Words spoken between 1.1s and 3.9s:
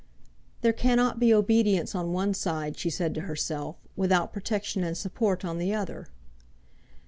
be obedience on one side," she said to herself,